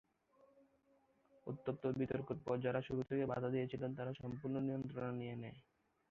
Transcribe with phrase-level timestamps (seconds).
[1.47, 5.57] উত্তপ্ত বিতর্কের পর যারা শুরু থেকেই বাধা দিয়েছিল তারা সম্পূর্ণ নিয়ন্ত্রণ নিয়ে নেয়।